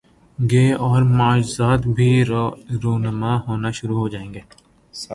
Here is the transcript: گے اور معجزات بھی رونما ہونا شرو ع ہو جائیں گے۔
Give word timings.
گے 0.39 0.65
اور 0.85 1.01
معجزات 1.19 1.81
بھی 1.95 2.09
رونما 2.83 3.33
ہونا 3.47 3.69
شرو 3.71 3.95
ع 3.95 3.99
ہو 3.99 4.07
جائیں 4.07 4.33
گے۔ 4.33 4.41